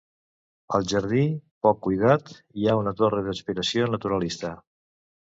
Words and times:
Al 0.77 0.85
jardí, 0.91 1.25
poc 1.67 1.83
cuidat, 1.87 2.31
hi 2.61 2.65
ha 2.71 2.77
una 2.83 2.93
torre 3.01 3.19
d'inspiració 3.27 3.91
naturalista. 3.97 4.51